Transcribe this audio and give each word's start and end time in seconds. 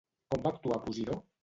Com 0.33 0.41
va 0.47 0.53
actuar 0.55 0.81
Posidó? 0.89 1.21